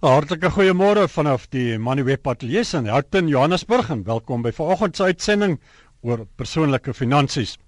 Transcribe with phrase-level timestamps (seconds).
[0.00, 5.58] Hartlike goeiemôre vanaf die Manuweb Ateljee in Houghton, Johannesburg en welkom by vanoggend se uitsending
[6.00, 7.58] oor persoonlike finansies.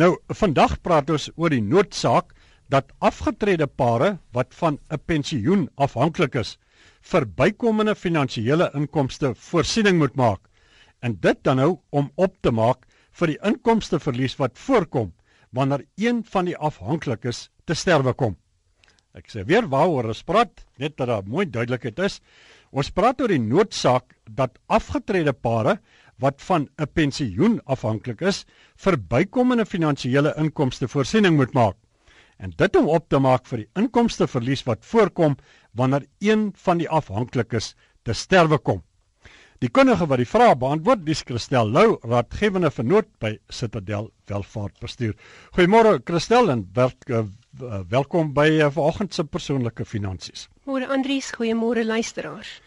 [0.00, 2.32] Nou, vandag praat ons oor die noodsaak
[2.72, 6.56] dat afgetrede pare wat van 'n pensioen afhanklik is,
[7.02, 10.40] vir bykomende finansiële inkomste voorsiening moet maak.
[11.02, 15.12] En dit dan nou om op te maak vir die inkomsteverlies wat voorkom
[15.50, 18.36] wanneer een van die afhanklikes te sterwe kom.
[19.12, 22.20] Ek sê weer waaroor ons praat, net dat daar mooi duidelikheid is.
[22.72, 25.78] Ons praat oor die noodsaak dat afgetrede pare
[26.22, 28.46] wat van 'n pensioen afhanklik is,
[28.76, 31.76] vir bykomende finansiële inkomste voorsiening moet maak.
[32.38, 35.36] En dit om op te maak vir die inkomsteverlies wat voorkom
[35.74, 37.74] wanneer een van die afhanklikes
[38.04, 38.82] te sterwe kom.
[39.62, 45.14] Die kundige wat die vraag beantwoord, dis Christel Lou, raadgewende vernoot by Citadel Welvaartbestuur.
[45.54, 47.06] Goeiemôre Christel en werk
[47.60, 50.48] uh, welkom by uh, vanoggend se persoonlike finansies.
[50.68, 52.60] Môre Andries, goeiemôre luisteraars.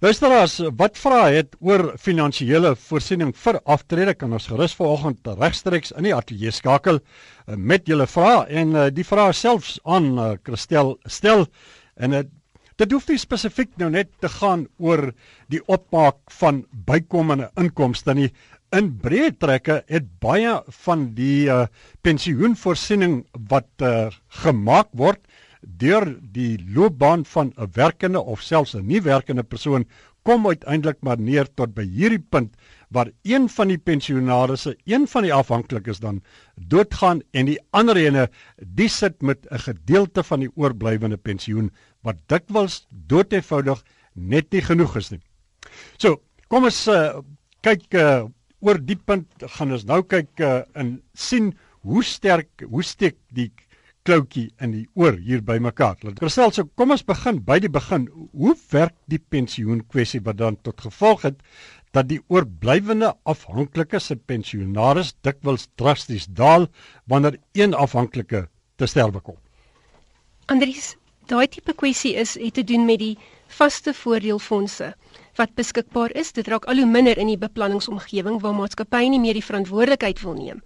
[0.00, 6.08] Luisteraars, wat vra het oor finansiële voorsiening vir aftrede kan ons gerus vanoggend regstreeks in
[6.08, 10.96] die ateljee skakel uh, met julle vrae en uh, die vrae selfs aan uh, Christel
[11.04, 11.46] stel
[12.00, 12.24] en uh,
[12.80, 15.10] Dit hoef nie spesifiek nou net te gaan oor
[15.52, 18.30] die opmaak van bykomende inkomste nie.
[18.70, 20.52] In breë trekke het baie
[20.84, 21.64] van die uh,
[22.06, 24.12] pensioenvoorsiening wat uh,
[24.44, 25.18] gemaak word
[25.82, 29.88] deur die loopbaan van 'n werkende of selfs 'n nie werkende persoon
[30.22, 32.54] kom uiteindelik maar neer tot by hierdie punt
[32.90, 36.22] waar een van die pensionaarsse, een van die afhanklikes dan
[36.54, 42.16] doodgaan en die ander ene die sit met 'n gedeelte van die oorblywende pensioen wat
[42.26, 43.82] dikwels doeteenvoudig
[44.14, 45.20] net nie genoeg is nie.
[45.98, 47.18] So, kom ons uh,
[47.62, 48.24] kyk uh,
[48.60, 51.52] oor die punt gaan ons nou kyk uh, en sien
[51.86, 53.50] hoe sterk hoe steek die
[54.08, 55.98] kloutjie in die oor hier by mekaar.
[56.18, 58.06] Kristel, so kom ons begin by die begin.
[58.32, 61.42] Hoe werk die pensioen kwessie wat dan tot gevolg het
[61.94, 66.68] dat die oorblywende afhanklike se pensionaris dikwels drasties daal
[67.10, 68.46] wanneer een afhanklike
[68.78, 69.36] te sterwe kom.
[70.46, 70.94] Andries,
[71.30, 73.16] daai tipe kwessie is het te doen met die
[73.50, 74.94] vaste voordeelfondse
[75.36, 76.32] wat beskikbaar is.
[76.32, 80.34] Dit raak al hoe minder in die beplanningsomgewing waar maatskappye nie meer die verantwoordelikheid wil
[80.34, 80.62] neem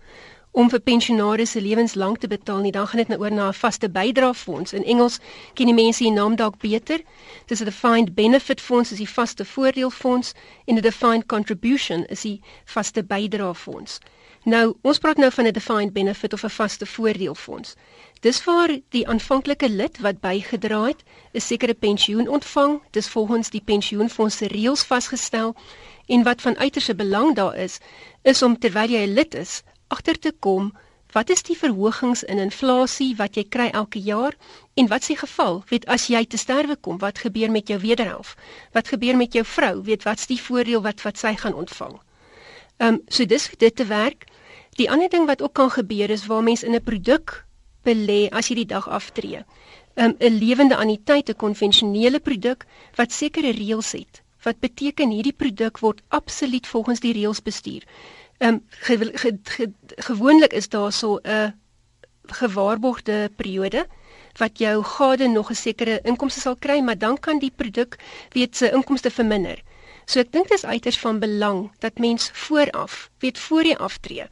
[0.55, 3.59] om vir pensionaars se lewenslank te betaal nie, dan gaan dit nou oor na 'n
[3.59, 4.73] vaste bydraefonds.
[4.73, 5.19] In Engels
[5.55, 7.01] ken die mense die naam dalk beter.
[7.47, 10.33] Dis 'n defined benefit fonds, is die vaste voordeelfonds
[10.67, 13.99] en 'n defined contribution is die vaste bydraefonds.
[14.45, 17.75] Nou, ons praat nou van 'n defined benefit of 'n vaste voordeelfonds.
[18.25, 21.03] Dis waar die aanvanklike lid wat bygedra het,
[21.37, 25.55] 'n sekere pensioen ontvang, dis volgens die pensioenfonds se reëls vasgestel.
[26.07, 27.79] En wat van uiterste belang daar is,
[28.23, 30.73] is om terwyl jy 'n lid is, agter te kom
[31.13, 34.35] wat is die verhogings in inflasie wat jy kry elke jaar
[34.75, 35.63] en wat s'e geval?
[35.69, 38.37] Weet as jy te sterwe kom wat gebeur met jou wederhelf?
[38.73, 39.83] Wat gebeur met jou vrou?
[39.83, 42.01] Weet wat's die voordeel wat wat sy gaan ontvang?
[42.77, 44.25] Ehm um, so dis dit te werk.
[44.71, 47.45] Die ander ding wat ook kan gebeur is waar mens in 'n produk
[47.85, 49.45] belê as jy die dag aftree
[49.97, 55.79] 'n um, lewende anniteit 'n konvensionele produk wat sekere reëls het wat beteken hierdie produk
[55.79, 57.83] word absoluut volgens die reëls bestuur
[58.39, 61.55] Ehm um, ge, ge, ge, gewoonlik is daar so 'n
[62.27, 63.87] gewaarborgde periode
[64.37, 67.99] wat jou gade nog 'n sekere inkomste sal kry, maar dan kan die produk
[68.31, 69.63] weet se inkomste verminder.
[70.05, 74.27] So ek dink dit is uiters van belang dat mens vooraf, weet voor jy aftree,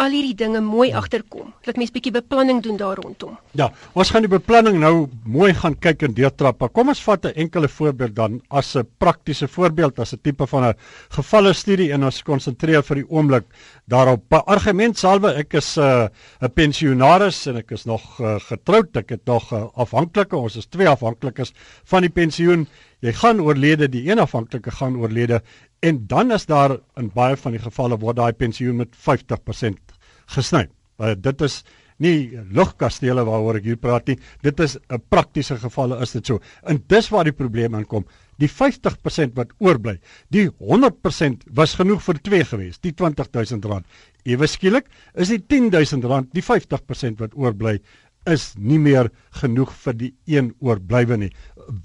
[0.00, 1.00] al hierdie dinge mooi ja.
[1.02, 1.52] agterkom.
[1.66, 3.36] Dat mens bietjie beplanning doen daar rondom.
[3.58, 6.64] Ja, ons gaan die beplanning nou mooi gaan kyk en deurtrap.
[6.72, 10.64] Kom ons vat 'n enkele voorbeeld dan as 'n praktiese voorbeeld as 'n tipe van
[10.64, 10.74] 'n
[11.10, 13.44] gevalle studie en ons konsentreer vir die oomblik
[13.86, 14.32] daarop.
[14.32, 16.08] Argument salwe ek is 'n uh,
[16.40, 18.96] 'n pensionaris en ek is nog uh, getroud.
[18.96, 20.36] Ek het nog uh, afhanklike.
[20.36, 21.52] Ons is twee afhanklikes
[21.84, 22.66] van die pensioen.
[23.00, 25.42] Jy gaan oorlede, die een afhanklike gaan oorlede
[25.82, 29.96] En dan is daar in baie van die gevalle word daai pensioen met 50%
[30.36, 30.68] gesny.
[31.02, 31.62] Uh, dit is
[32.02, 34.18] nie lugkastele waaroor ek hier praat nie.
[34.46, 36.38] Dit is 'n uh, praktiese gevalle is dit so.
[36.62, 38.06] En dis waar die probleem aankom.
[38.38, 39.98] Die 50% wat oorbly,
[40.30, 43.84] die 100% was genoeg vir twee gewees, die R20000.
[44.24, 47.80] Ewe skielik is die R10000, die 50% wat oorbly
[48.26, 49.10] is nie meer
[49.40, 51.32] genoeg vir die een oorblywende nie.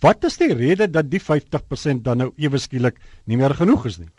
[0.02, 3.98] Wat is die rede dat die 50% dan nou ewe skielik nie meer genoeg is
[3.98, 4.10] nie?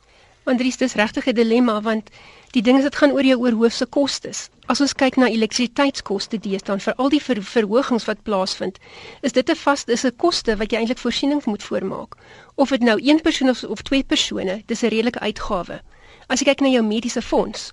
[0.48, 2.10] Andries, dis regtig 'n dilemma want
[2.56, 4.48] die ding is dit gaan oor jou oorhoofse kostes.
[4.66, 8.78] As ons kyk na elektrisiteitskoste deesdae vir al die ver verhogings wat plaasvind,
[9.20, 12.16] is dit 'n vaste is 'n koste wat jy eintlik voorsiening moet voormaak.
[12.54, 15.80] Of dit nou een persoon of, of twee persone, dis 'n redelike uitgawe.
[16.28, 17.70] As jy kyk na jou mediese fonds,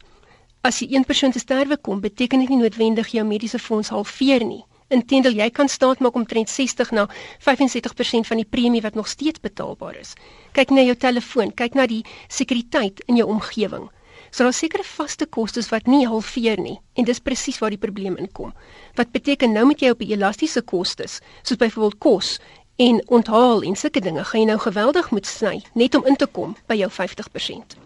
[0.66, 4.42] as jy een persoon te sterwe kom, beteken dit nie noodwendig jou mediese fonds halveer
[4.46, 4.64] nie.
[4.94, 7.06] Inteendeel, jy kan staat maak omtrent 60 na
[7.46, 10.16] 75% van die premie wat nog steeds betaalbaar is.
[10.58, 13.88] Kyk na jou telefoon, kyk na die sekuriteit in jou omgewing.
[14.32, 18.18] So daar sekerre vaste kostes wat nie halveer nie en dis presies waar die probleem
[18.18, 18.54] inkom.
[18.98, 22.36] Wat beteken nou moet jy op elastiese kostes, soos byvoorbeeld kos
[22.82, 26.26] en onthaal en sulke dinge, gaan jy nou geweldig moet sny net om in te
[26.26, 27.78] kom by jou 50%.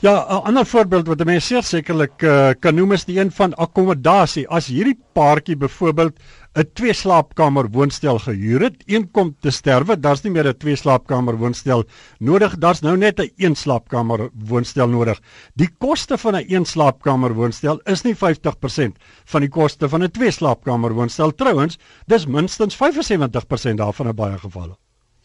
[0.00, 4.48] Ja, 'n ander voorbeeld wat mense sekerlik uh, kan noem is die een van akkommodasie.
[4.48, 6.18] As hierdie paartjie byvoorbeeld
[6.58, 10.76] 'n twee slaapkamer woonstel gehuur het, een kom te sterwe, daar's nie meer 'n twee
[10.76, 11.84] slaapkamer woonstel
[12.18, 15.20] nodig, daar's nou net 'n een slaapkamer woonstel nodig.
[15.54, 20.10] Die koste van 'n een slaapkamer woonstel is nie 50% van die koste van 'n
[20.10, 24.76] twee slaapkamer woonstel trouens, dis minstens 75% daarvan in baie gevalle.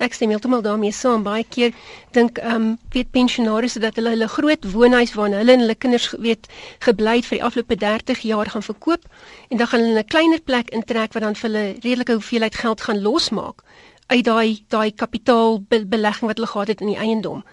[0.04, 1.24] Ek stem heeltemal daarmee saam.
[1.24, 1.72] Baie keer
[2.12, 6.10] dink ehm um, weet pensionaars dat hulle hulle groot woonhuis waarin hulle en hulle kinders
[6.26, 6.50] weet
[6.84, 9.08] gebly het vir die afgelope 30 jaar gaan verkoop
[9.50, 12.82] en dan gaan hulle 'n kleiner plek intrek wat dan vir hulle redelike hoeveelheid geld
[12.82, 13.64] gaan losmaak
[14.08, 17.44] uit daai daai kapitaalbelegging wat hulle gehad het in die eiendom.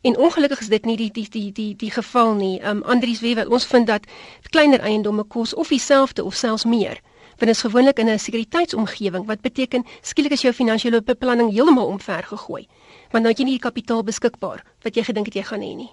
[0.00, 2.60] En ongelukkig is dit nie die die die die die geval nie.
[2.60, 4.06] Ehm um, Andries weet ons vind dat
[4.50, 7.00] kleiner eiendomme kos of dieselfde of selfs meer
[7.36, 11.86] want dit is gewoonlik in 'n sekuriteitsomgewing wat beteken skielik is jou finansiële beplanning heeltemal
[11.86, 12.68] omver gegooi
[13.12, 15.76] want nou het jy nie die kapitaal beskikbaar wat jy gedink het jy gaan hê
[15.76, 15.90] nie.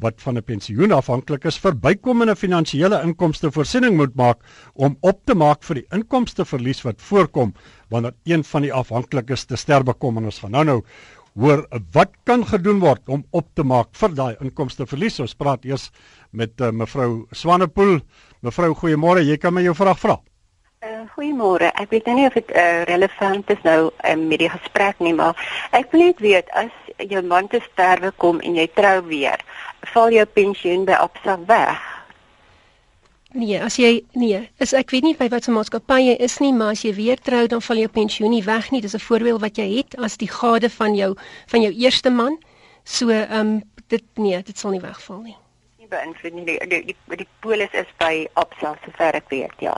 [0.00, 4.38] wat van 'n pensioen afhanklik is vir bykomende finansiële inkomste voorsiening moet maak
[4.74, 7.54] om op te maak vir die inkomsteverlies wat voorkom
[7.90, 10.82] wanneer een van die afhanklikes te sterwe kom en ons gaan nou nou
[11.38, 11.64] hoor
[11.94, 15.20] wat kan gedoen word om op te maak vir daai inkomsteverlies.
[15.22, 15.90] Ons praat eers
[16.30, 18.00] met uh, mevrou Swanepoel.
[18.42, 19.22] Mevrou, goeiemôre.
[19.26, 20.18] Jy kan my jou vraag vra.
[20.78, 21.72] Uh, goeiemôre.
[21.74, 25.14] Ek weet nou nie of dit uh, relevant is nou um, met die gesprek nie,
[25.14, 25.38] maar
[25.74, 26.74] ek wil net weet as
[27.10, 29.42] jou man te sterwe kom en jy trou weer,
[29.94, 31.82] val jou pensioen by Absa weg?
[33.36, 36.72] Nee, as jy nee, is ek weet nie by watter maatskappy jy is nie, maar
[36.72, 38.80] as jy weer trou dan val jou pensioen nie weg nie.
[38.80, 41.14] Dis 'n voorbeeld wat jy het as die gade van jou
[41.46, 42.38] van jou eerste man.
[42.84, 45.36] So ehm um, dit nee, dit sal nie wegval nie.
[45.78, 46.44] Nie beïnvloed nie.
[46.44, 49.76] Die die, die, die polis is by Absa sover ek weet, ja.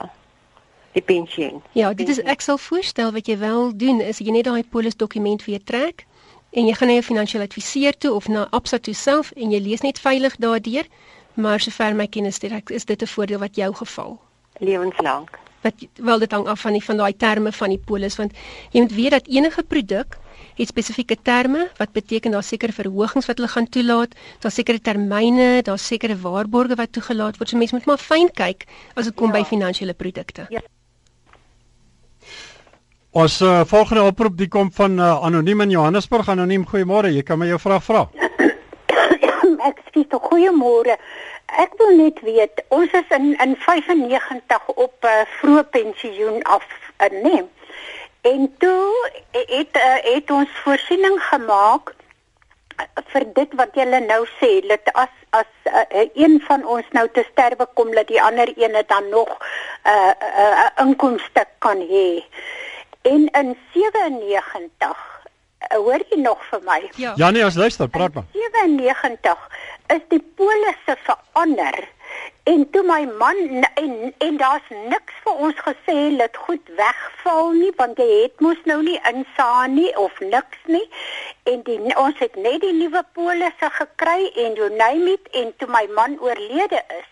[0.92, 1.62] Die pensioen.
[1.72, 4.96] Ja, dit is ek sal voorstel wat jy wel doen is jy net daai polis
[4.96, 6.06] dokument weer trek
[6.50, 9.58] en jy gaan na jou finansiële adviseur toe of na Absa toe self en jy
[9.58, 10.86] lees net veilig daardeur
[11.34, 14.18] maar sover my kennis direk is dit 'n voordeel wat jou geval?
[14.58, 15.38] Lewenslank.
[15.60, 18.32] Wat wel dit hang af van die van daai terme van die polis want
[18.70, 20.18] jy moet weet dat enige produk
[20.56, 25.62] het spesifieke terme wat beteken daar sekere verhogings wat hulle gaan toelaat daar sekere termyne
[25.62, 27.48] daar sekere waarborge wat toegelaat word.
[27.48, 29.40] So mense moet maar fyn kyk as dit kom ja.
[29.40, 30.46] by finansiële produkte.
[30.48, 30.60] Ja.
[33.10, 36.28] Ons uh, volgende oproep die kom van uh, anoniem in Johannesburg.
[36.28, 37.10] Anoniem goeiemôre.
[37.10, 38.04] Jy kan my jou vraag vra
[39.68, 40.96] Ekskuus, goeiemôre.
[41.60, 46.66] Ek wil net weet, ons is in in 95 op 'n uh, vroeë pensioen af,
[47.02, 47.44] uh, nee.
[48.20, 51.94] En toe het uh, het ons voorsiening gemaak
[53.12, 55.84] vir dit wat jy nou sê, dat as as uh,
[56.14, 60.12] een van ons nou te sterwe kom, dat die ander een dan nog 'n uh,
[60.22, 62.24] uh, uh, inkomste kan hê.
[63.02, 65.19] En in 97
[65.68, 66.80] hoor jy nog vir my?
[66.96, 68.24] Ja, ja nee, as luister, praat maar.
[68.32, 69.48] 97
[69.86, 71.88] is die polisse verander.
[72.42, 77.70] En toe my man en en daar's niks vir ons gesê dat goed wegval nie
[77.76, 80.86] want jy het mos nou nie insaan nie of niks nie.
[81.52, 85.68] En die ons het net die nuwe polisse gekry en jy name it en toe
[85.70, 87.08] my man oorlede is,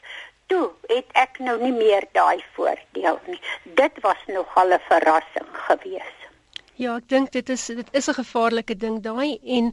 [0.47, 3.40] toe het ek nou nie meer daai voordeel nie.
[3.83, 6.28] Dit was nogal 'n verrassing geweest.
[6.79, 9.73] Ja, ek dink dit is dit is 'n gevaarlike ding daai en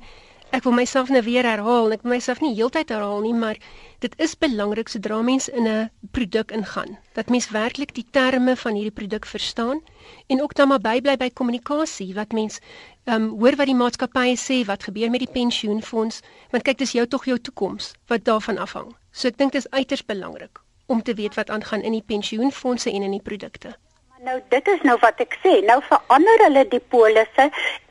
[0.58, 1.92] ek wil myself nou weer herhaal.
[1.94, 3.60] Ek wil myself nie heeltyd herhaal nie, maar
[4.00, 8.74] dit is belangrik sodra mens in 'n produk ingaan dat mens werklik die terme van
[8.74, 9.84] hierdie produk verstaan
[10.28, 12.60] en ook dan maar bybly by kommunikasie wat mens
[13.04, 16.92] ehm um, hoor wat die maatskappye sê, wat gebeur met die pensioenfonds, want kyk dis
[16.92, 18.96] jou tog jou toekoms wat daarvan afhang.
[19.12, 22.92] So ek dink dit is uiters belangrik om te weet wat aangaan in die pensioenfondse
[22.92, 23.78] en in die produkte.
[24.26, 25.52] Nou dit is nou wat ek sê.
[25.68, 27.44] Nou verander hulle die polisse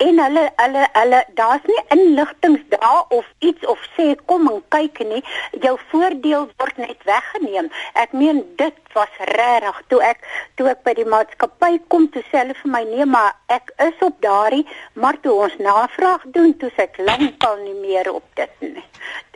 [0.03, 4.99] en hulle hulle hulle daar's nie inligtings daar of iets of sê kom en kyk
[5.11, 5.23] nie.
[5.63, 7.71] Jou voordeel word net weggeneem.
[8.03, 10.27] Ek meen dit was regtig toe ek
[10.59, 14.03] toe ek by die maatskappy kom toe sê hulle vir my nee maar ek is
[14.09, 14.67] op daardie
[14.99, 18.89] maar toe ons navraag doen toe sê ek lankal nie meer op dit nie.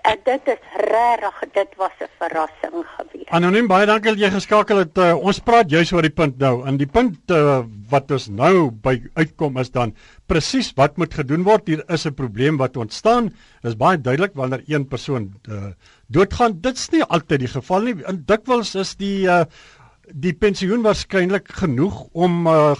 [0.06, 3.30] Uh, dit is regtig dit was 'n verrassing geweest.
[3.30, 4.98] Anoniem baie dankie dat jy geskakel het.
[4.98, 6.66] Uh, ons praat juis oor die punt nou.
[6.66, 9.94] En die punt uh, wat ons nou by uitkom is dan
[10.26, 11.66] presies wat moet gedoen word.
[11.66, 13.24] Hier is 'n probleem wat ontstaan.
[13.62, 15.72] Dit is baie duidelik wanneer een persoon uh,
[16.06, 16.60] doodgaan.
[16.60, 17.96] Dit's nie altyd die geval nie.
[18.06, 19.44] In dikwels is die uh,
[20.14, 22.74] die pensioen waarskynlik genoeg om uh,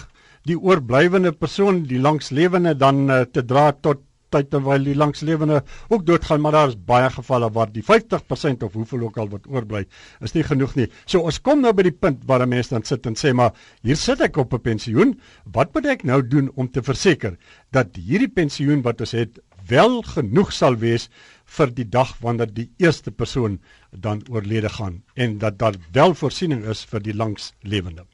[0.49, 6.07] die oorblywende persoon, die langslewende dan uh, te dra tot tyd terwyl die langslewende ook
[6.07, 9.85] doodgaan, maar daar is baie gevalle waar die 50% of hoeveel ook al wat oorbly,
[10.21, 10.89] is nie genoeg nie.
[11.07, 13.53] So ons kom nou by die punt waar 'n mens dan sit en sê maar
[13.83, 17.37] hier sit ek op 'n pensioen, wat moet ek nou doen om te verseker
[17.73, 21.09] dat hierdie pensioen wat ons het wel genoeg sal wees
[21.57, 23.59] vir die dag wanneer die eerste persoon
[23.93, 28.05] dan oorlede gaan en dat daar wel voorsiening is vir die langslewende.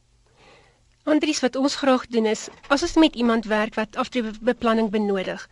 [1.04, 5.48] Andries wat ons graag doen is as ons met iemand werk wat aftreebeplanning benodig,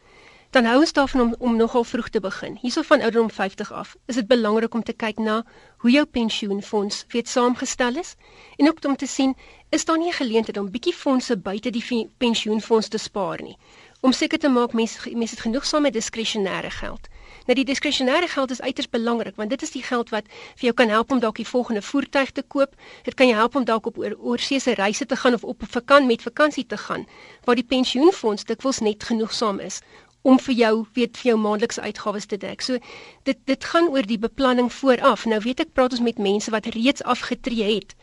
[0.53, 2.59] dan hou ons daarvan om om nogal vroeg te begin.
[2.61, 3.97] Hierso van ouderdom 50 af.
[4.07, 5.45] Is dit belangrik om te kyk na
[5.77, 8.15] hoe jou pensioenfonds weet saamgestel is
[8.57, 9.35] en ook om te sien
[9.71, 13.57] is daar nie 'n geleentheid om bietjie fondse buite die pensioenfonds te spaar nie.
[14.01, 17.09] Om seker te maak mense mense het genoegsame diskresionêre geld.
[17.47, 20.75] Nou die diskresionêre geld is uiters belangrik want dit is die geld wat vir jou
[20.75, 22.75] kan help om dalk die volgende voertuig te koop.
[23.03, 26.07] Dit kan jou help om dalk op oorseese reise te gaan of op 'n vakansie
[26.07, 27.07] met vakansie te gaan
[27.45, 29.81] waar die pensioenfonds dikwels net genoegsaam is
[30.23, 32.63] om vir jou weet vir jou maandelikse uitgawes te dek.
[32.63, 32.79] So
[33.27, 35.27] dit dit gaan oor die beplanning vooraf.
[35.27, 37.97] Nou weet ek praat ons met mense wat reeds afgetree het.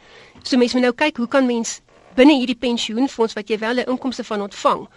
[0.44, 1.80] So mense moet nou kyk hoe kan mens
[2.18, 4.88] binne hierdie pensioenfonds wat jy wel 'n inkomste van ontvang,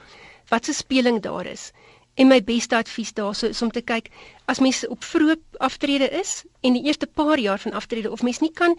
[0.49, 1.71] wat se speling daar is.
[2.15, 4.11] En my beste advies daarso is om te kyk
[4.47, 8.39] as mens op vroeë aftrede is en die eerste paar jaar van aftrede of mens
[8.39, 8.77] nie kan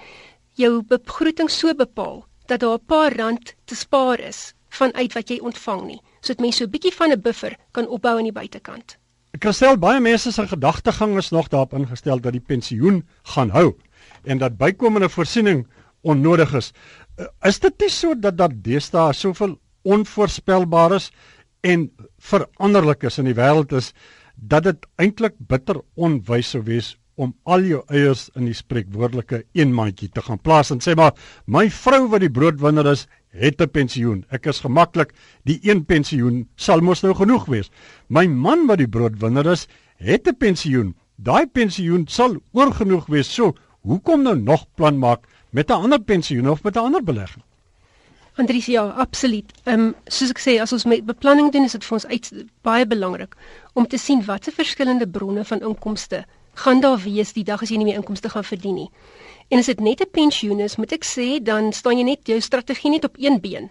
[0.53, 5.39] jou begroting so bepaal dat daar 'n paar rand te spaar is vanuit wat jy
[5.39, 8.97] ontvang nie sodat mense so 'n bietjie van 'n buffer kan opbou aan die buitekant.
[9.33, 13.73] Ek stel baie mense se gedagtegang is nog daarop ingestel dat die pensioen gaan hou
[14.23, 15.67] en dat bykomende voorsiening
[16.01, 16.71] onnodig is.
[17.17, 21.11] Eh, is dit nie so dat daar deesdae soveel onvoorspelbares
[21.61, 23.93] en veranderlikes in die wêreld is
[24.35, 30.09] dat dit eintlik bitter onwys sou wees om al jou eiers in die spreekwoordelike eenmandjie
[30.09, 31.13] te gaan plaas en sê maar
[31.45, 34.25] my vrou wat die broodwinner is het 'n pensioen.
[34.29, 37.71] Ek is gemaklik, die een pensioen sal mos nou genoeg wees.
[38.07, 39.67] My man wat die broodwinner is,
[39.97, 40.95] het 'n pensioen.
[41.15, 43.33] Daai pensioen sal oorgenoeg wees.
[43.33, 47.43] So, hoekom nou nog plan maak met 'n ander pensioen of met 'n ander belegging?
[48.35, 49.51] Andries ja, absoluut.
[49.63, 52.45] Ehm um, soos ek sê, as ons met beplanning doen, is dit vir ons uit
[52.61, 53.35] baie belangrik
[53.73, 57.77] om te sien watter verskillende bronne van inkomste gaan daar wees die dag as jy
[57.77, 58.89] nie meer inkomste gaan verdien nie.
[59.49, 62.39] En as dit net 'n pensioen is, moet ek sê, dan staan jy net jou
[62.41, 63.69] strategie net op een been.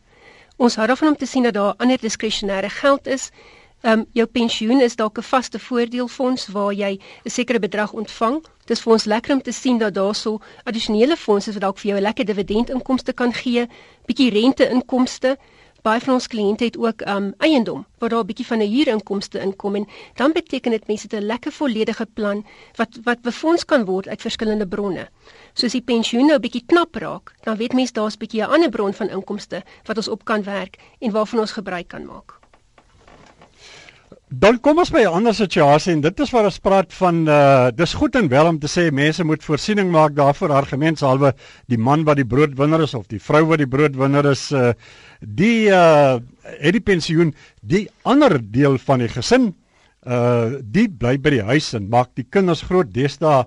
[0.56, 3.30] Ons hou daarvan om te sien dat daar ander diskresionêre geld is.
[3.82, 8.42] Ehm um, jou pensioen is dalk 'n vaste voordeelfonds waar jy 'n sekere bedrag ontvang.
[8.64, 11.62] Dit is vir ons lekker om te sien dat daar so addisionele fondse is wat
[11.62, 13.66] dalk vir jou 'n lekker dividendinkomste kan gee,
[14.06, 15.38] bietjie rente-inkomste
[15.82, 19.40] baie van ons kliënte het ook um eiendom waar daar 'n bietjie van 'n huurinkomste
[19.40, 22.46] inkom en dan beteken dit mense het 'n lekker volledige plan
[22.76, 25.08] wat wat befonds kan word uit verskillende bronne.
[25.52, 28.52] Soos die pensioen nou 'n bietjie knap raak, dan weet mense daar's 'n bietjie 'n
[28.54, 32.41] ander bron van inkomste wat ons op kan werk en waarvan ons gebruik kan maak.
[34.32, 37.70] Dan kom ons by 'n ander situasie en dit is waar ons praat van uh
[37.70, 41.34] dis goed en wel om te sê mense moet voorsiening maak daarvoor argumentshalwe
[41.68, 44.72] die man wat die broodwinner is of die vrou wat die broodwinner is uh
[45.20, 46.18] die uh
[46.64, 49.54] het die pensioen die ander deel van die gesin
[50.06, 52.88] uh die bly by die huis en maak die kinders groot.
[52.88, 53.44] Deesdae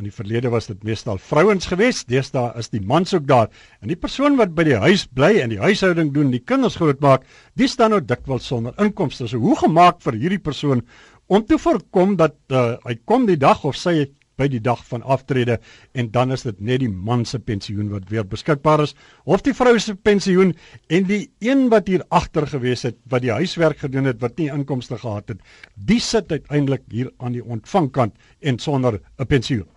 [0.00, 3.50] In die verlede was dit meestal vrouens gewees, deesdae is die mans ook daar.
[3.84, 7.26] En die persoon wat by die huis bly en die huishouding doen, die kinders grootmaak,
[7.60, 9.28] die staan nou dikwels sonder inkomste.
[9.28, 10.80] So hoe gemaak vir hierdie persoon
[11.28, 14.06] om te voorkom dat uh, hy kom die dag of sy
[14.40, 15.58] by die dag van aftrede
[15.92, 18.94] en dan is dit net die man se pensioen wat weer beskikbaar is
[19.28, 20.54] of die vrou se pensioen
[20.88, 24.48] en die een wat hier agter gewees het wat die huiswerk gedoen het wat nie
[24.52, 25.44] inkomste gehad het,
[25.76, 29.71] die sit uiteindelik hier aan die ontvangkant en sonder 'n pensioen.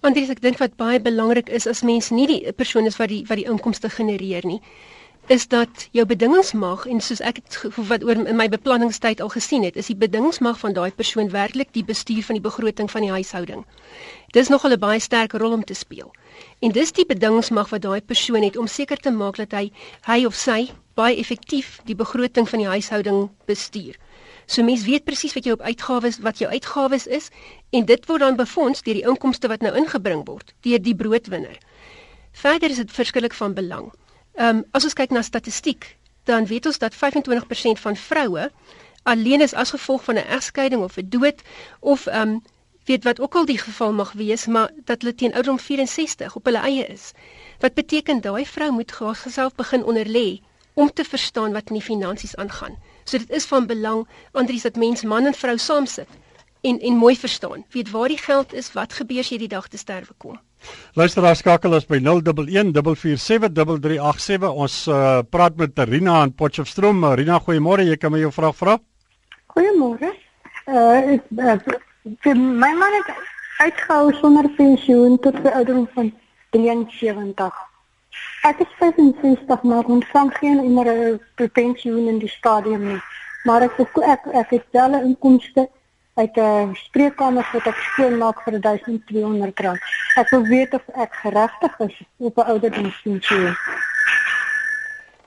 [0.00, 3.10] Want dis ek dink wat baie belangrik is as mens nie die persoon is wat
[3.12, 4.60] die wat die inkomste genereer nie,
[5.28, 7.42] is dat jou bedingingsmag en soos ek
[7.76, 11.70] wat oor in my beplanningstyd al gesien het, is die bedingingsmag van daai persoon werklik
[11.76, 13.66] die bestuur van die begroting van die huishouding.
[14.32, 16.10] Dis nogal 'n baie sterk rol om te speel.
[16.60, 19.70] En dis die bedingingsmag wat daai persoon het om seker te maak dat hy
[20.08, 23.94] hy of sy baie effektief die begroting van die huishouding bestuur.
[24.50, 27.28] So mens weet presies wat jou op uitgawes wat jou uitgawes is
[27.70, 31.58] en dit word dan befonds deur die inkomste wat nou ingebring word deur die broodwinner.
[32.42, 33.92] Verder is dit verskillik van belang.
[34.34, 35.86] Ehm um, as ons kyk na statistiek,
[36.26, 38.50] dan weet ons dat 25% van vroue
[39.12, 41.46] alleen is as gevolg van 'n egskeiding of 'n dood
[41.80, 42.42] of ehm um,
[42.90, 46.44] weet wat ook al die geval mag wees, maar dat hulle teen ouderdom 64 op
[46.44, 47.12] hulle eie is.
[47.58, 50.40] Wat beteken daai vrou moet haarself begin onderlê
[50.74, 52.76] om te verstaan wat in die finansies aangaan.
[53.04, 56.08] So dit is van belang Andries dat mens man en vrou saam sit
[56.60, 57.64] en en mooi verstaan.
[57.70, 60.38] Weet waar die geld is, wat gebeur as jy die dag te sterwe kom.
[60.94, 62.04] Luister daar skakel ons by 0114473387.
[64.50, 67.04] Ons uh, praat met Rina in Potchefstroom.
[67.16, 67.82] Rina, goeiemôre.
[67.88, 68.78] Jy kan my jou vraag vra?
[69.54, 70.10] Goeiemôre.
[70.68, 71.56] Uh, ek uh,
[72.24, 73.08] vir my man het
[73.60, 76.12] uitgehou sonder pensioen tot die ouderdom van
[76.56, 77.69] 73.
[78.42, 83.02] Ek is 65 maar ontvang geen immer 'n pensioen in die stadium nie.
[83.44, 85.68] Maar ek ek ek het wel 'n inkomste
[86.14, 89.80] uit 'n spreekkamer wat ek skoonmaak vir 1200 rand.
[90.16, 93.56] Ek wil weet of ek geregtig is op 'n ouderdomspensioen.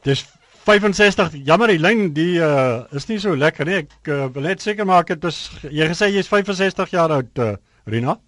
[0.01, 0.25] Dis
[0.63, 1.31] 65.
[1.43, 3.75] Jammer, die lyn die uh, is nie so lekker nie.
[3.75, 7.55] Ek uh, wil net seker maak dit is jy gesê jy's 65 jaar oud, uh,
[7.85, 8.19] Rina.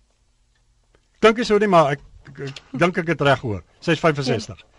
[1.19, 3.63] Dink jy sou nie maar ek, ek, ek dink ek het reg hoor.
[3.79, 4.59] Sy's 65.
[4.59, 4.74] Ja.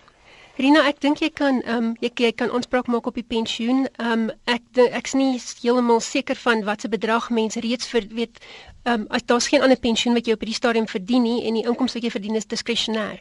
[0.57, 3.85] Rina, ek dink jy kan ehm um, jy, jy kan aanspraak maak op die pensioen.
[4.01, 8.41] Ehm um, ek ek's nie heeltemal seker van wat se bedrag mense reeds vir weet
[8.87, 11.67] ehm um, daar's geen ander pensioen wat jy op hierdie stadium verdien nie en die
[11.67, 13.21] inkomste wat jy verdien is diskresionêr.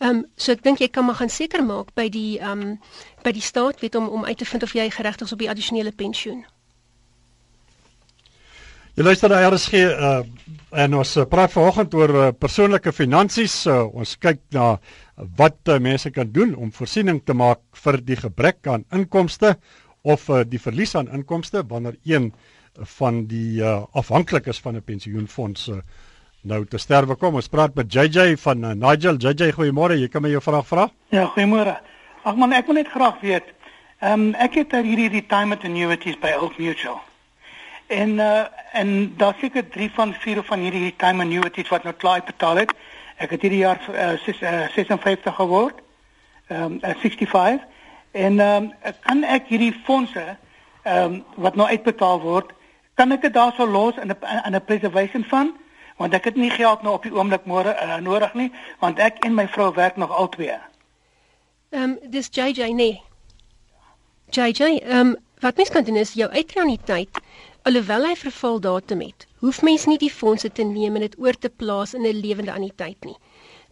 [0.00, 2.74] Ehm um, so ek dink jy kan maar gaan seker maak by die ehm um,
[3.22, 5.50] by die staat weet om om uit te vind of jy geregtig is op die
[5.50, 6.42] addisionele pensioen.
[8.94, 10.20] Jy luister na RSG uh,
[10.70, 13.56] en ons uh, praat vanoggend oor uh, persoonlike finansies.
[13.66, 14.76] Uh, ons kyk na
[15.14, 19.56] wat uh, mense kan doen om voorsiening te maak vir die gebrek aan inkomste
[20.02, 22.32] of uh, die verlies aan inkomste wanneer een
[22.98, 25.78] van die uh, afhanklik is van 'n pensioenfonds uh,
[26.42, 27.34] nou te sterwe kom.
[27.34, 29.16] Ons praat met JJ van uh, Nigel.
[29.16, 29.96] JJ, goeiemôre.
[29.98, 30.88] Jy kan my jou vraag vra?
[31.08, 31.78] Ja, goeiemôre.
[32.24, 33.54] Ag man, ek wil net graag weet.
[34.00, 37.00] Ehm um, ek het hierdie retirement annuities by Old Mutual.
[37.86, 38.44] En uh
[38.74, 42.72] en daar seker 3 van 4 van hierdie time annuities wat nou klaar betaal het.
[43.16, 45.82] Ek het hierdie jaar uh, 6, uh, 56 geword.
[46.46, 47.66] Ehm um, uh, 65
[48.10, 50.36] en ehm um, kan ek hierdie fondse
[50.82, 52.52] ehm um, wat nou uitbetaal word,
[52.94, 55.54] kan ek dit daarso los in 'n in 'n preservation fund?
[55.96, 59.24] Want ek het nie geld nou op die oomblik môre uh, nodig nie, want ek
[59.24, 60.58] en my vrou werk nog albei.
[61.70, 63.02] Ehm um, dis JJ nee.
[64.30, 67.20] JJ, ehm um, wat mens kan doen is jou uitreuniteit
[67.64, 71.36] Alhoewel hy verval datum het, hoef mens nie die fondse te neem en dit oor
[71.40, 73.16] te plaas in 'n lewende anniteit nie.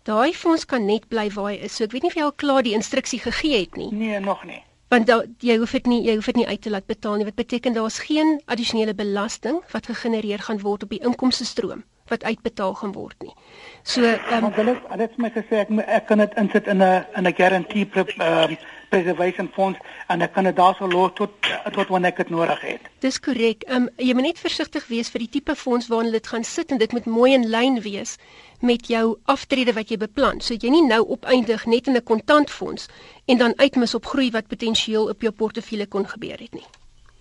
[0.09, 1.77] Daai fonds kan net bly waar hy is.
[1.77, 3.93] So ek weet nie of jy al klaar die instruksie gegee het nie.
[3.93, 4.63] Nee, nog nie.
[4.89, 7.25] Want da, jy hoef dit nie jy hoef dit nie uit te laat betaal nie.
[7.25, 12.25] Wat beteken daar's geen addisionele belasting wat gegenereer gaan word op die inkomste stroom wat
[12.25, 13.35] uitbetaal gaan word nie.
[13.83, 17.05] So ehm um, hulle het dit my gesê ek ek kan dit insit in 'n
[17.17, 18.57] in 'n guarantee ehm um,
[18.93, 19.79] preservation fonds
[20.13, 22.89] en ek kan dit daarso los tot tot wanneer ek dit nodig het.
[23.05, 23.65] Dis korrek.
[23.69, 26.75] Ehm um, jy moet net versigtig wees vir die tipe fonds waarin dit gaan sit
[26.75, 28.19] en dit moet mooi in lyn wees
[28.61, 30.41] met jou aftrede wat jy beplan.
[30.41, 32.89] So jy nie nou opeindig net in 'n kontantfonds
[33.27, 36.69] en dan uitmis op groei wat potensieel op jou portefeulje kon gebeur het nie.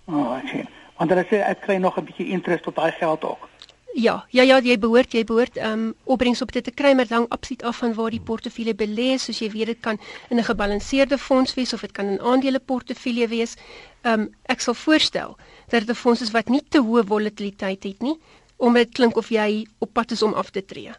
[0.06, 0.68] O, oh, ek sien.
[0.98, 3.48] Want hulle sê ek kry nog 'n bietjie interest op daai geld ook.
[3.94, 7.08] Ja, ja ja, jy behoort jy behoort ehm um, opbrengs op dit te kry maar
[7.08, 9.98] dan absoluut af van waar die portefeulje belê is, soos jy weet dit kan
[10.30, 13.56] in 'n gebalanseerde fonds wees of dit kan 'n aandele portefeulje wees.
[14.02, 15.36] Ehm um, ek sal voorstel
[15.68, 18.16] dat dit 'n fonds is wat nie te hoë volatiliteit het nie,
[18.56, 20.92] omdat dit klink of jy op pad is om af te tree.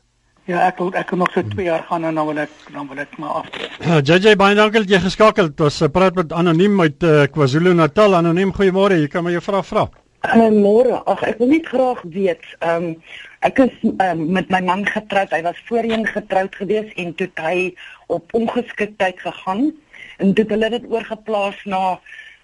[0.46, 2.88] Ja, ek wil ek kan nog so 2 jaar gaan en dan wil ek dan
[2.88, 3.70] wil ek maar aftree.
[4.04, 5.62] JJ baie dankie dat jy geskakel het.
[5.62, 8.16] Ons praat met anoniem uit uh, KwaZulu-Natal.
[8.16, 9.00] Anoniem, goeiemôre.
[9.00, 9.90] Jy kan my jou vraag vra.
[10.24, 10.48] Vra.
[10.48, 12.96] Uh, môre, ag ek wil net graag weet, ehm um,
[13.44, 15.32] ek is um, met my man getroud.
[15.32, 17.76] Hy was voorheen getroud gewees en toe hy
[18.08, 19.74] op ongeskiktheid gegaan
[20.18, 22.00] en toe hulle dit oorgeplaas na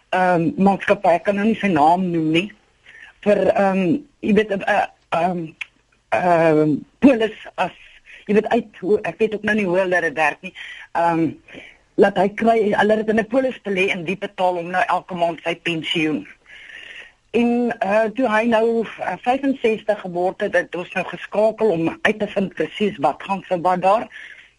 [0.09, 1.07] ehm um, maatskappy.
[1.15, 2.49] Ek kan nou nie sy naam noem nie.
[3.25, 5.39] vir ehm um, jy weet 'n uh, ehm
[6.15, 7.75] ehm polis as
[8.27, 10.53] jy weet uit hoe ek weet ook nou nie hoe hulle dit werk nie.
[10.93, 11.35] Ehm um,
[11.99, 15.15] laat hy kry hulle het in 'n polis belê en die betaal hom nou elke
[15.15, 16.27] maand sy pensioen.
[17.31, 17.49] En
[17.85, 22.27] uh toe hy nou uh, 65 geword het, het ons nou geskakel om uit te
[22.27, 24.07] vind presies wat gaan wat daar.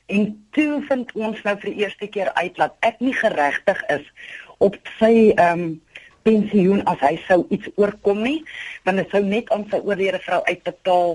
[0.07, 4.07] En toe vind ons nou vir die eerste keer uit dat ek nie geregtig is
[4.59, 5.81] op sy ehm um,
[6.23, 8.43] pensioen as hy sou iets oorkom nie,
[8.85, 11.15] want dit sou net aan sy oorlede vrou uitbetaal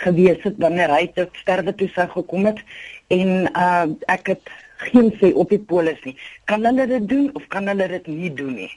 [0.00, 2.62] gewees het wanneer hy tot sterwe toe sou gekom het
[3.14, 3.84] en uh
[4.16, 4.54] ek het
[4.88, 6.16] geen sê op die polis nie.
[6.50, 8.72] Kan hulle dit doen of kan hulle dit nie doen nie?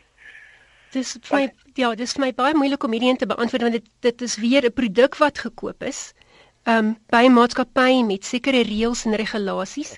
[0.93, 1.43] Dis vir my
[1.77, 4.37] ja, dis vir my baie moeilik om hierdie een te beantwoord want dit dit is
[4.41, 6.13] weer 'n produk wat gekoop is.
[6.65, 9.97] Um by maatskappy met sekere reëls en regulasies.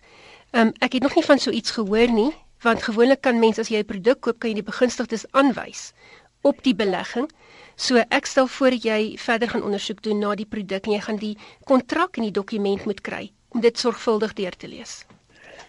[0.51, 3.69] Um ek het nog nie van so iets gehoor nie, want gewoonlik kan mense as
[3.69, 5.93] jy 'n produk koop, kan jy die begunstigdes aanwys
[6.41, 7.29] op die belegging.
[7.75, 11.17] So ek stel voor jy verder gaan ondersoek doen na die produk en jy gaan
[11.17, 15.05] die kontrak en die dokument moet kry om dit sorgvuldig deur te lees.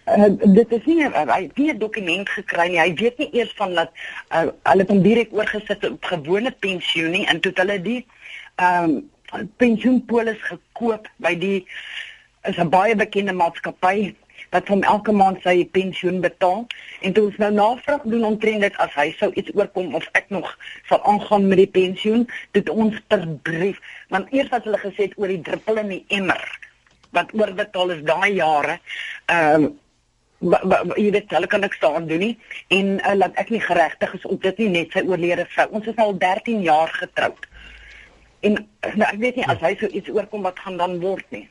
[0.04, 2.80] Uh, dit is nie uh, hy het nie 'n dokument gekry nie.
[2.80, 3.90] Hy weet nie eers van dat
[4.34, 7.26] uh, hulle hom direk oorgesit op gewone pensioen nie.
[7.26, 8.06] En toe hulle die
[8.54, 9.10] ehm um,
[9.56, 11.66] pensioenpolis gekoop by die
[12.42, 14.14] is 'n baie bekende maatskappy
[14.50, 16.66] wat hom elke maand sy pensioen betaal.
[17.00, 20.26] En toe ons nou navraag doen omtrent dit as hy sou iets oorkom of ek
[20.28, 23.78] nog sal aangaan met die pensioen dit ons per brief.
[24.08, 26.58] Want eers wat hulle gesê het oor die druppel in die emmer
[27.12, 28.80] wat oorbetaal is daai jare
[29.26, 29.80] ehm um,
[30.42, 32.34] jy weet hulle kan niks daaraan doen nie.
[32.68, 35.68] En uh, laat ek nie geregtig is op dit nie net sy oorlede vrou.
[35.78, 37.48] Ons is al 13 jaar getroud
[38.42, 38.58] en
[38.98, 41.46] nou, ek weet nie as hy so iets oorkom wat gaan dan word nie?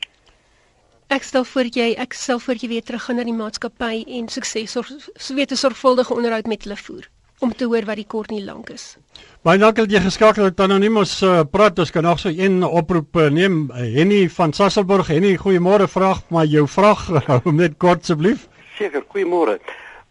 [1.12, 4.28] Ek stel voor jy ek sal voor jy weer terug gaan na die maatskappy en
[4.32, 7.08] sukses of so weet 'n sorgvuldige onderhoud met hulle voer
[7.42, 8.96] om te hoor wat die kort nie lank is.
[9.42, 12.62] Baie dankie dat jy geskakel het anoniem ons uh, praat ons kan nog so een
[12.62, 13.70] oproep uh, neem.
[13.74, 18.48] Henny van Sasselburg Henny goeiemôre vraag maar jou vraag hou net kort asseblief.
[18.76, 19.58] Seker goeiemôre.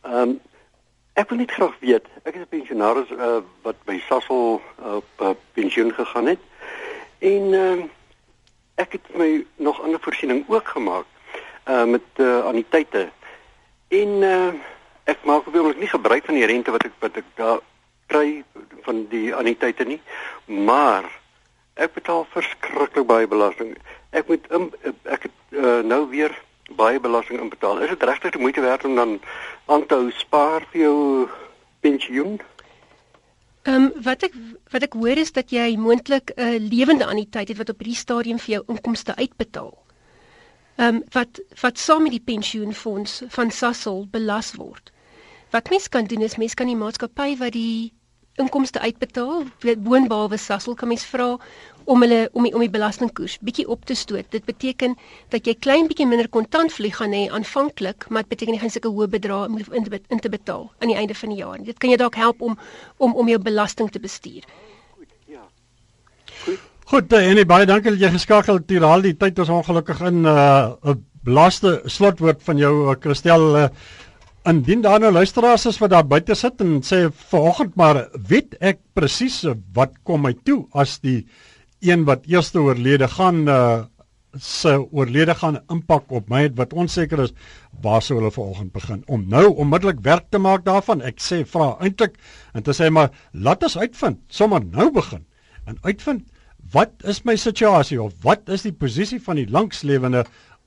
[0.01, 0.39] Ehm um,
[1.13, 5.33] ek wil net graag weet ek is 'n pensionaris uh, wat by Sassel op uh,
[5.53, 6.39] pensioen gegaan het
[7.19, 7.89] en ehm uh,
[8.75, 11.05] ek het my nog ander voorsiening ook gemaak
[11.65, 13.09] uh met uh anniteite.
[13.87, 14.53] En uh
[15.03, 17.59] ek maak ook wel nie gebruik van die rente wat ek wat ek daar
[18.07, 18.43] kry
[18.81, 20.01] van die anniteite nie,
[20.45, 21.05] maar
[21.73, 23.75] ek betaal verskriklik baie belasting.
[24.09, 24.69] Ek moet um,
[25.03, 26.35] ek het uh, nou weer
[26.75, 27.81] baie belasting inbetaal.
[27.81, 29.19] Is dit regtig die moeite werd om dan
[29.65, 31.27] aan te hou spaar vir jou
[31.79, 32.39] pensioen?
[33.61, 34.33] Ehm um, wat ek
[34.73, 37.99] wat ek hoor is dat jy moontlik 'n uh, lewende anniteit het wat op hierdie
[37.99, 39.73] stadium vir jou inkomste uitbetaal.
[40.75, 44.91] Ehm um, wat wat saam met die pensioenfonds van Sasol belas word.
[45.51, 47.93] Wat mens kan doen is mens kan die maatskappy wat die
[48.39, 49.43] inkomste uitbetaal,
[49.83, 51.37] woonbehalwe Sasol kan mens vra
[51.83, 54.27] om hulle om die, om die belastingkoers bietjie op te stoot.
[54.31, 54.95] Dit beteken
[55.33, 58.93] dat jy klein bietjie minder kontantvlieg gaan hê aanvanklik, maar dit beteken jy gaan sulke
[58.93, 61.61] hoë bedrae moet in, in te betaal aan die einde van die jaar.
[61.65, 62.57] Dit kan jou dalk help om
[62.97, 64.45] om om jou belasting te bestuur.
[64.97, 65.47] Goed, ja.
[66.45, 66.67] Goed.
[66.91, 68.69] Goed, en baie dankie dat jy geskakel het.
[68.69, 73.55] Hier al die tyd is ongelukkig in 'n uh, laaste slotwoord van jou uh, Christel
[73.57, 73.67] uh,
[74.41, 78.79] Indien daar nou luisteraars is wat daar buite sit en sê vanoggend maar weet ek
[78.97, 79.43] presies
[79.77, 81.27] wat kom my toe as die
[81.85, 83.83] een wat eerste oorlede gaan uh
[84.39, 87.33] se oorlede gaan impak op my wat onseker is
[87.83, 89.01] waar sou hulle vanoggend begin?
[89.07, 92.15] Om nou onmiddellik werk te maak daarvan ek sê vra eintlik
[92.55, 95.25] en te sê maar laat ons uitvind sommer nou begin
[95.67, 96.23] en uitvind
[96.71, 100.23] wat is my situasie of wat is die posisie van die langslewende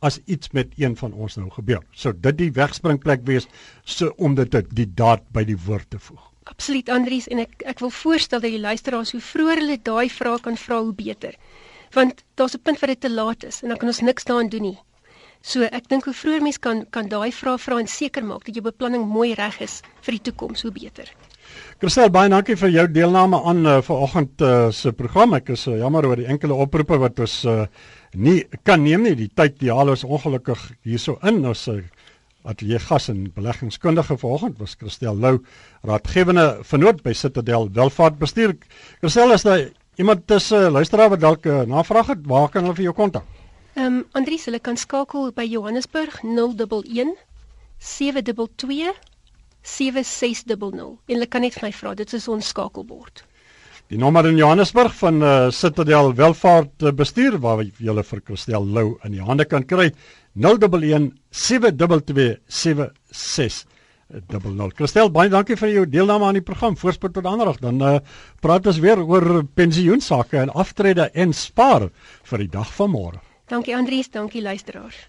[0.08, 3.48] as iets met een van ons nou gebeur sou dit die wegspringplek wees
[3.96, 7.78] so om dit die daad by die woord te voeg Absoluut Andries en ek ek
[7.80, 11.38] wil voorstel dat die luisteraars hoe vroeër hulle daai vrae kan vra hoe beter.
[11.96, 14.52] Want daar's 'n punt waar dit te laat is en dan kan ons niks daaraan
[14.52, 14.78] doen nie.
[15.40, 18.54] So ek dink hoe vroeër mens kan kan daai vrae vra en seker maak dat
[18.54, 21.08] jou beplanning mooi reg is vir die toekoms, hoe beter.
[21.84, 25.34] Christel, baie dankie vir jou deelname aan uh, vanoggend uh, se program.
[25.36, 27.66] Ek is uh, jammer oor die enkele oproepe wat ons uh,
[28.16, 29.12] nie kan neem nie.
[29.18, 31.42] Die tyd die haal is ongelukkig hierso in.
[31.44, 31.76] Ons uh,
[32.48, 35.34] Atelier gas en beleggingskundige vanoggend was Christel Lou,
[35.84, 38.56] raadgewende vernoot by Citadel Welvaart Bestuur.
[39.04, 39.60] Christel, as jy
[40.00, 43.28] iemand tussen luisteraar wat dalk 'n uh, navraag het, waar kan hulle vir jou kontak?
[43.76, 47.12] Ehm um, Andries, hulle kan skakel by Johannesburg 011
[47.76, 48.96] 722
[49.64, 50.98] 7600.
[51.08, 53.24] En hulle kan net vir my vra, dit is ons skakelbord.
[53.92, 58.64] Die nommer in Johannesburg van uh, Citadel Welvaart uh, Bestuur waar jy hulle vir Christel
[58.64, 59.90] Lou in die hande kan kry
[60.40, 63.66] 011 72276
[64.30, 64.70] 00.
[64.76, 66.76] Christel, baie dankie vir jou deelname aan die program.
[66.78, 67.60] Voorspoed tot ander dag.
[67.62, 67.96] Dan uh,
[68.44, 71.88] praat ons weer oor pensioensake en aftrede en spaar
[72.30, 73.22] vir die dag van môre.
[73.52, 75.06] Dankie Andrius, dankie luisteraars.